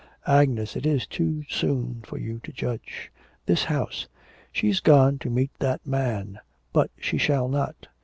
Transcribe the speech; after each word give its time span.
'Agnes, 0.25 0.75
it 0.75 0.83
is 0.83 1.05
too 1.05 1.43
soon 1.47 2.01
for 2.03 2.17
you 2.17 2.39
to 2.39 2.51
judge. 2.51 3.11
This 3.45 3.65
house' 3.65 4.07
'She's 4.51 4.79
gone 4.79 5.19
to 5.19 5.29
meet 5.29 5.51
that 5.59 5.85
man; 5.85 6.39
but 6.73 6.89
she 6.99 7.19
shall 7.19 7.47
not. 7.47 7.85